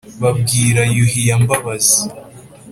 [0.23, 2.01] babwira yuhi ya mbabazi